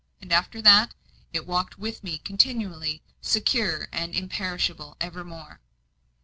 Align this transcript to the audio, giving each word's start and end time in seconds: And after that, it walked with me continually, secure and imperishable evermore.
And 0.19 0.33
after 0.33 0.63
that, 0.63 0.95
it 1.31 1.45
walked 1.45 1.77
with 1.77 2.03
me 2.03 2.17
continually, 2.17 3.03
secure 3.21 3.87
and 3.91 4.15
imperishable 4.15 4.97
evermore. 4.99 5.59